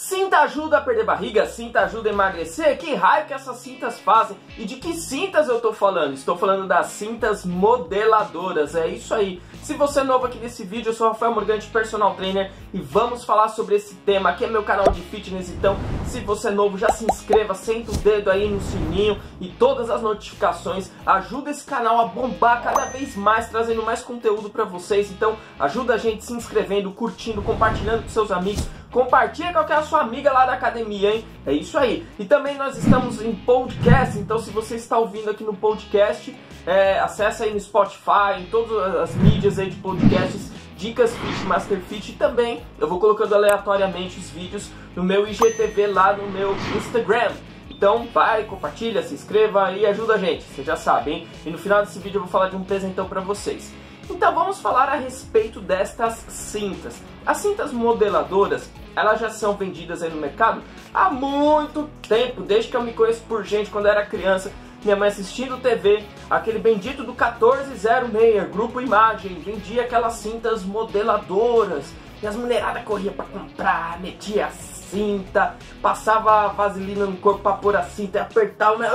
[0.00, 2.78] Cinta ajuda a perder barriga, cinta ajuda a emagrecer?
[2.78, 4.36] Que raio que essas cintas fazem?
[4.56, 6.14] E de que cintas eu tô falando?
[6.14, 9.42] Estou falando das cintas modeladoras, é isso aí.
[9.60, 13.24] Se você é novo aqui nesse vídeo, eu sou Rafael Morgante, personal trainer, e vamos
[13.24, 14.30] falar sobre esse tema.
[14.30, 15.76] Aqui é meu canal de fitness, então
[16.06, 19.90] se você é novo, já se inscreva, senta o dedo aí no sininho e todas
[19.90, 20.92] as notificações.
[21.04, 25.10] Ajuda esse canal a bombar cada vez mais, trazendo mais conteúdo para vocês.
[25.10, 30.00] Então ajuda a gente se inscrevendo, curtindo, compartilhando com seus amigos Compartilha com aquela sua
[30.00, 31.24] amiga lá da academia, hein?
[31.46, 32.06] É isso aí.
[32.18, 36.34] E também nós estamos em podcast, então se você está ouvindo aqui no podcast,
[36.66, 41.80] é, acessa aí no Spotify, em todas as mídias aí de podcasts, Dicas Fit, Master
[41.80, 46.54] Fit e também eu vou colocando aleatoriamente os vídeos no meu IGTV lá no meu
[46.76, 47.32] Instagram.
[47.68, 51.28] Então vai, compartilha, se inscreva e ajuda a gente, você já sabe, hein?
[51.44, 53.72] E no final desse vídeo eu vou falar de um presentão para vocês.
[54.08, 57.02] Então vamos falar a respeito destas cintas.
[57.26, 60.62] As cintas modeladoras, elas já são vendidas aí no mercado
[60.92, 64.50] há muito tempo, desde que eu me conheço por gente, quando era criança,
[64.82, 71.92] minha mãe assistindo TV, aquele bendito do 1406, Grupo Imagem, vendia aquelas cintas modeladoras,
[72.22, 77.76] e as mulheradas corriam para comprar, metia a cinta, passava vaselina no corpo para pôr
[77.76, 78.88] a cinta e apertava, né?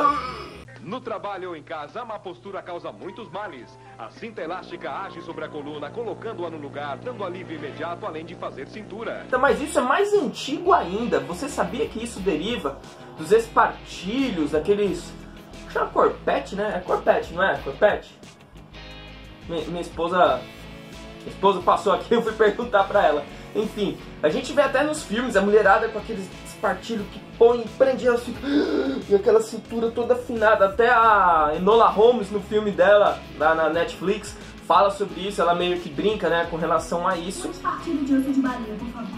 [0.83, 3.79] No trabalho ou em casa, a má postura causa muitos males.
[3.97, 8.35] A cinta elástica age sobre a coluna, colocando-a no lugar, dando alívio imediato, além de
[8.35, 9.23] fazer cintura.
[9.25, 11.21] Então, mas isso é mais antigo ainda.
[11.21, 12.79] Você sabia que isso deriva
[13.17, 15.13] dos espartilhos, daqueles...
[15.71, 16.73] Chama corpete, né?
[16.75, 17.57] É corpete, não é?
[17.59, 18.19] Corpete?
[19.47, 20.41] Minha, minha esposa...
[21.19, 23.25] Minha esposa passou aqui, eu fui perguntar pra ela.
[23.55, 26.27] Enfim, a gente vê até nos filmes a mulherada com aqueles
[26.63, 28.33] espartilhos que põe, prende ela assim,
[29.09, 30.65] e aquela cintura toda afinada.
[30.65, 35.79] Até a Enola Holmes no filme dela, lá na Netflix, fala sobre isso, ela meio
[35.81, 37.49] que brinca, né, com relação a isso.
[37.49, 39.09] De osso de baleia, por favor.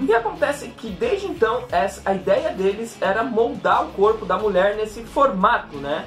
[0.00, 4.24] O que acontece é que desde então essa, a ideia deles era moldar o corpo
[4.24, 6.06] da mulher nesse formato, né?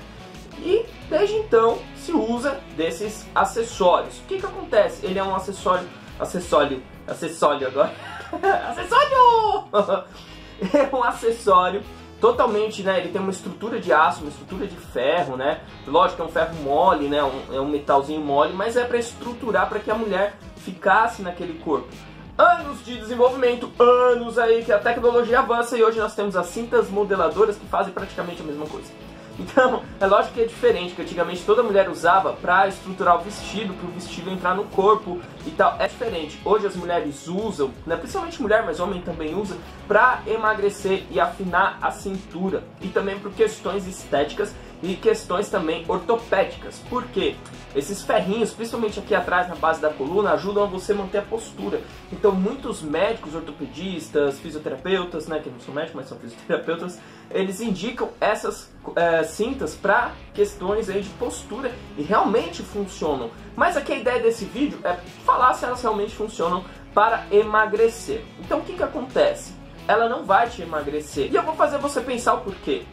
[0.59, 4.17] E desde então se usa desses acessórios.
[4.17, 5.05] O que, que acontece?
[5.05, 5.87] Ele é um acessório,
[6.20, 7.93] acessório, acessório agora,
[8.71, 10.14] acessório!
[10.73, 11.81] é um acessório
[12.19, 16.25] totalmente, né, ele tem uma estrutura de aço, uma estrutura de ferro, né, lógico é
[16.25, 19.91] um ferro mole, né, um, é um metalzinho mole, mas é para estruturar para que
[19.91, 21.89] a mulher ficasse naquele corpo.
[22.37, 26.89] Anos de desenvolvimento, anos aí que a tecnologia avança e hoje nós temos as cintas
[26.89, 28.91] modeladoras que fazem praticamente a mesma coisa.
[29.39, 33.73] Então, é lógico que é diferente, que antigamente toda mulher usava para estruturar o vestido,
[33.73, 35.76] para o vestido entrar no corpo e tal.
[35.80, 36.39] É diferente.
[36.45, 39.58] Hoje as mulheres usam, né, principalmente mulher, mas homem também usa,
[39.88, 42.64] para emagrecer e afinar a cintura.
[42.82, 46.77] E também por questões estéticas e questões também ortopédicas.
[46.89, 47.36] Por quê?
[47.73, 51.82] Esses ferrinhos, principalmente aqui atrás na base da coluna, ajudam a você manter a postura.
[52.11, 56.99] Então muitos médicos, ortopedistas, fisioterapeutas, né, que não são médicos, mas são fisioterapeutas,
[57.32, 63.32] eles indicam essas é, cintas para questões aí de postura e realmente funcionam.
[63.55, 68.23] Mas aqui a ideia desse vídeo é falar se elas realmente funcionam para emagrecer.
[68.39, 69.54] Então o que, que acontece?
[69.88, 71.32] Ela não vai te emagrecer.
[71.32, 72.83] E eu vou fazer você pensar o porquê.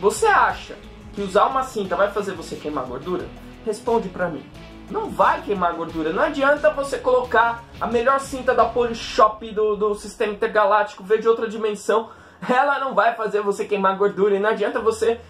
[0.00, 0.76] Você acha
[1.12, 3.26] que usar uma cinta vai fazer você queimar gordura?
[3.64, 4.44] Responde pra mim.
[4.90, 6.12] Não vai queimar gordura.
[6.12, 11.28] Não adianta você colocar a melhor cinta da Polishop do, do sistema intergaláctico, ver de
[11.28, 12.10] outra dimensão.
[12.48, 14.34] Ela não vai fazer você queimar gordura.
[14.34, 15.20] E não adianta você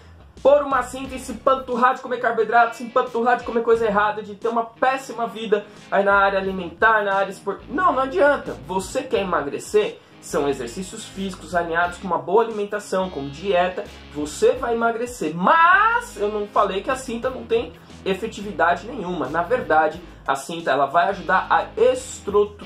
[0.41, 4.23] pôr uma cinta e se panturrar de comer carboidrato, se panturrar de comer coisa errada,
[4.23, 7.71] de ter uma péssima vida aí na área alimentar, na área esportiva.
[7.71, 8.57] Não, não adianta.
[8.65, 9.99] Você quer emagrecer?
[10.21, 13.83] São exercícios físicos alinhados com uma boa alimentação, com dieta,
[14.13, 15.35] você vai emagrecer.
[15.35, 17.73] Mas eu não falei que a cinta não tem
[18.05, 19.27] efetividade nenhuma.
[19.27, 21.67] Na verdade, a cinta ela vai ajudar a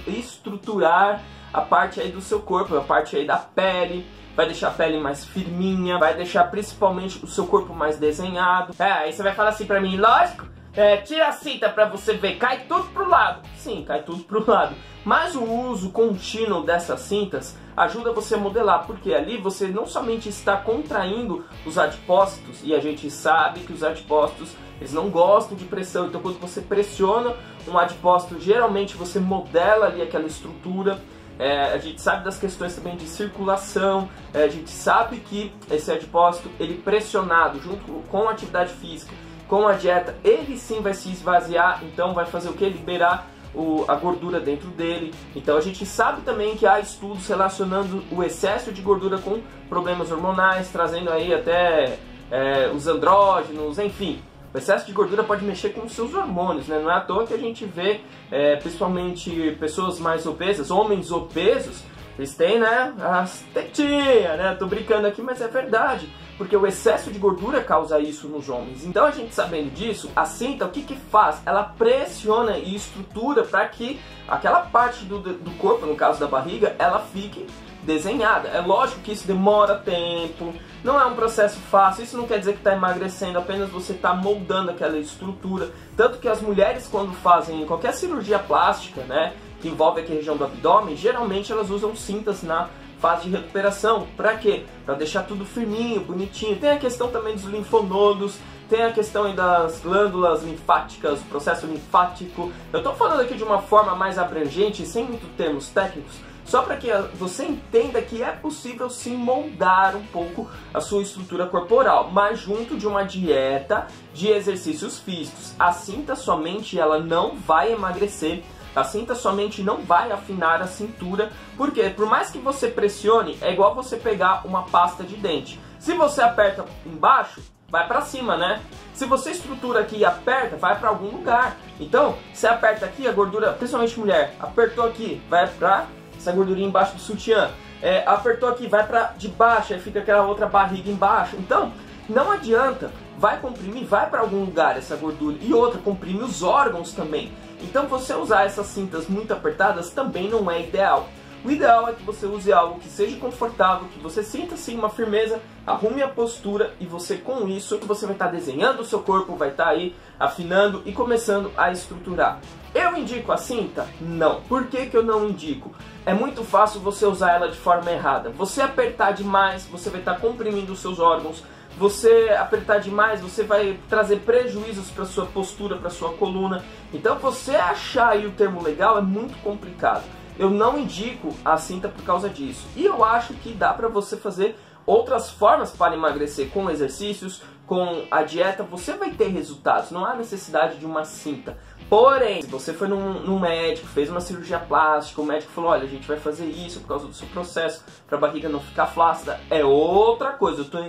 [0.07, 1.21] estruturar
[1.53, 4.05] a parte aí do seu corpo, a parte aí da pele,
[4.35, 8.73] vai deixar a pele mais firminha, vai deixar principalmente o seu corpo mais desenhado.
[8.77, 12.13] É, aí você vai falar assim pra mim, lógico, é, tira a cinta pra você
[12.13, 13.47] ver, cai tudo pro lado.
[13.57, 14.75] Sim, cai tudo pro lado.
[15.03, 20.29] Mas o uso contínuo dessas cintas ajuda você a modelar, porque ali você não somente
[20.29, 25.65] está contraindo os adipócitos, e a gente sabe que os adipócitos eles não gostam de
[25.65, 27.35] pressão, então quando você pressiona
[27.67, 30.99] um adipócito, geralmente você modela ali aquela estrutura.
[31.37, 35.91] É, a gente sabe das questões também de circulação, é, a gente sabe que esse
[35.91, 39.13] adipócito, ele pressionado junto com a atividade física,
[39.47, 42.67] com a dieta, ele sim vai se esvaziar, então vai fazer o que?
[42.67, 45.13] Liberar o, a gordura dentro dele.
[45.35, 50.11] Então a gente sabe também que há estudos relacionando o excesso de gordura com problemas
[50.11, 51.97] hormonais, trazendo aí até
[52.29, 54.21] é, os andrógenos, enfim.
[54.53, 56.79] O excesso de gordura pode mexer com os seus hormônios, né?
[56.79, 57.99] Não é à toa que a gente vê,
[58.31, 61.83] é, principalmente pessoas mais obesas, homens obesos,
[62.17, 64.55] eles têm, né, as tetinhas, né?
[64.57, 66.09] Tô brincando aqui, mas é verdade.
[66.37, 68.85] Porque o excesso de gordura causa isso nos homens.
[68.85, 71.41] Então a gente sabendo disso, a cinta o que que faz?
[71.45, 76.75] Ela pressiona e estrutura para que aquela parte do, do corpo, no caso da barriga,
[76.77, 77.45] ela fique
[77.83, 78.49] desenhada.
[78.49, 80.53] É lógico que isso demora tempo,
[80.83, 84.13] não é um processo fácil, isso não quer dizer que está emagrecendo, apenas você está
[84.13, 85.71] moldando aquela estrutura.
[85.95, 89.33] Tanto que as mulheres quando fazem qualquer cirurgia plástica, né,
[89.65, 92.69] que envolve aqui a região do abdômen, geralmente elas usam cintas na
[92.99, 94.05] fase de recuperação.
[94.15, 94.63] Para quê?
[94.85, 96.55] Para deixar tudo firminho, bonitinho.
[96.57, 98.37] Tem a questão também dos linfonodos,
[98.69, 102.51] tem a questão das glândulas linfáticas, o processo linfático.
[102.71, 106.13] Eu estou falando aqui de uma forma mais abrangente, sem muitos termos técnicos,
[106.45, 111.47] só para que você entenda que é possível sim moldar um pouco a sua estrutura
[111.47, 115.55] corporal, mas junto de uma dieta de exercícios físicos.
[115.57, 118.43] A cinta somente ela não vai emagrecer,
[118.75, 123.53] a cinta somente não vai afinar a cintura, porque por mais que você pressione, é
[123.53, 125.59] igual você pegar uma pasta de dente.
[125.79, 128.61] Se você aperta embaixo, vai para cima, né?
[128.93, 131.57] Se você estrutura aqui e aperta, vai para algum lugar.
[131.79, 135.85] Então, você aperta aqui, a gordura, principalmente mulher, apertou aqui, vai para
[136.17, 137.51] essa gordurinha embaixo do sutiã.
[137.81, 141.35] É, apertou aqui, vai para de baixo, aí fica aquela outra barriga embaixo.
[141.37, 141.71] Então,
[142.07, 145.37] não adianta, vai comprimir, vai para algum lugar essa gordura.
[145.41, 147.31] E outra, comprime os órgãos também.
[147.61, 151.07] Então, você usar essas cintas muito apertadas também não é ideal.
[151.45, 154.89] O ideal é que você use algo que seja confortável, que você sinta assim uma
[154.89, 159.35] firmeza, arrume a postura e você com isso você vai estar desenhando o seu corpo,
[159.35, 162.39] vai estar aí afinando e começando a estruturar.
[162.73, 163.87] Eu indico a cinta?
[164.01, 164.41] Não.
[164.41, 165.71] Por que, que eu não indico?
[166.03, 168.31] É muito fácil você usar ela de forma errada.
[168.31, 171.43] Você apertar demais, você vai estar comprimindo os seus órgãos.
[171.77, 176.63] Você apertar demais, você vai trazer prejuízos para sua postura, para sua coluna.
[176.93, 180.03] Então, você achar aí o termo legal é muito complicado.
[180.39, 182.65] Eu não indico a cinta por causa disso.
[182.77, 188.05] E eu acho que dá para você fazer outras formas para emagrecer com exercícios, com
[188.11, 189.91] a dieta, você vai ter resultados.
[189.91, 191.57] Não há necessidade de uma cinta.
[191.89, 195.83] Porém, se você foi num, num, médico, fez uma cirurgia plástica, o médico falou, olha,
[195.83, 198.87] a gente vai fazer isso por causa do seu processo, para a barriga não ficar
[198.87, 200.61] flácida, é outra coisa.
[200.61, 200.83] Eu estou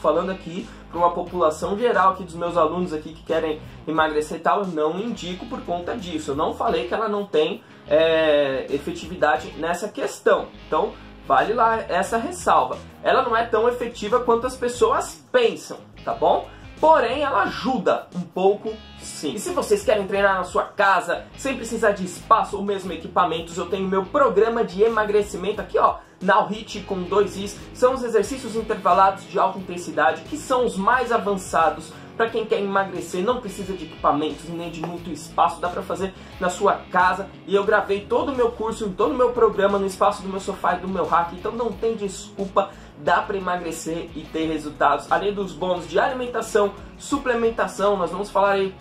[0.00, 4.40] falando aqui para uma população geral aqui dos meus alunos aqui que querem emagrecer e
[4.40, 6.32] tal, eu não indico por conta disso.
[6.32, 10.48] Eu não falei que ela não tem é, efetividade nessa questão.
[10.66, 10.92] Então,
[11.26, 12.76] vale lá essa ressalva.
[13.02, 16.48] Ela não é tão efetiva quanto as pessoas pensam, tá bom?
[16.80, 19.34] Porém, ela ajuda um pouco sim.
[19.34, 23.56] E se vocês querem treinar na sua casa, sem precisar de espaço ou mesmo equipamentos,
[23.56, 25.98] eu tenho meu programa de emagrecimento aqui, ó.
[26.20, 30.76] Now Hit com dois Is, são os exercícios intervalados de alta intensidade que são os
[30.76, 35.68] mais avançados para quem quer emagrecer, não precisa de equipamentos nem de muito espaço, dá
[35.68, 37.28] para fazer na sua casa.
[37.46, 40.40] E eu gravei todo o meu curso, todo o meu programa no espaço do meu
[40.40, 42.70] sofá e do meu rack, então não tem desculpa
[43.02, 45.10] dá para emagrecer e ter resultados.
[45.10, 48.74] Além dos bônus de alimentação, suplementação, nós vamos falar aí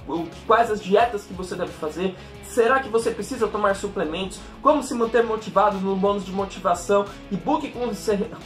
[0.46, 2.16] quais as dietas que você deve fazer.
[2.44, 4.40] Será que você precisa tomar suplementos?
[4.62, 7.06] Como se manter motivado no bônus de motivação?
[7.32, 7.90] E-book com,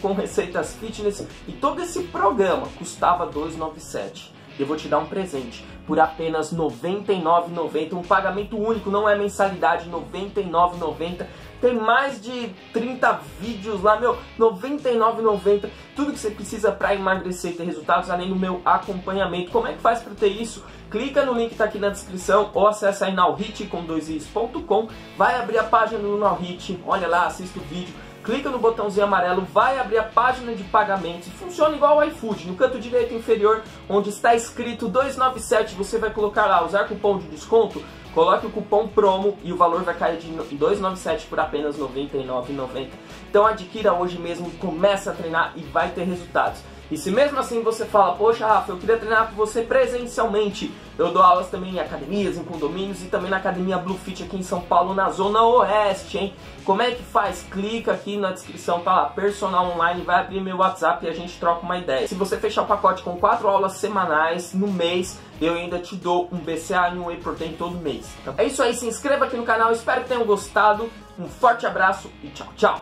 [0.02, 1.28] com receitas fitness.
[1.48, 6.58] E todo esse programa custava 297 eu vou te dar um presente por apenas R$
[6.58, 11.28] 99,90, um pagamento único, não é mensalidade, R$ 99,90.
[11.62, 15.70] Tem mais de 30 vídeos lá, meu, R$ 99,90.
[15.96, 19.52] Tudo que você precisa para emagrecer e ter resultados, além do meu acompanhamento.
[19.52, 20.64] Como é que faz para ter isso?
[20.90, 24.88] Clica no link que tá aqui na descrição ou acessa aí nowhit com dois is.com.
[25.18, 27.94] Vai abrir a página do Nowhit, olha lá, assista o vídeo
[28.26, 31.28] clica no botãozinho amarelo, vai abrir a página de pagamentos.
[31.34, 32.48] Funciona igual o iFood.
[32.48, 37.28] No canto direito inferior, onde está escrito 297, você vai colocar lá, usar cupom de
[37.28, 41.84] desconto, coloque o cupom promo e o valor vai cair de 297 por apenas R$
[41.84, 42.90] 99,90.
[43.30, 46.60] Então adquira hoje mesmo, começa a treinar e vai ter resultados.
[46.92, 51.12] E se mesmo assim você fala, poxa Rafa, eu queria treinar com você presencialmente, eu
[51.12, 54.44] dou aulas também em academias, em condomínios e também na academia Blue Fit aqui em
[54.44, 56.34] São Paulo, na Zona Oeste, hein?
[56.64, 57.44] Como é que faz?
[57.50, 61.38] Clica aqui na descrição, tá lá, personal online, vai abrir meu WhatsApp e a gente
[61.40, 62.08] troca uma ideia.
[62.08, 66.30] Se você fechar o pacote com quatro aulas semanais no mês, eu ainda te dou
[66.32, 68.08] um BCA e um Whey Protein todo mês.
[68.22, 70.90] Então, é isso aí, se inscreva aqui no canal, espero que tenham gostado,
[71.20, 72.74] um forte abraço e tchau, tchau!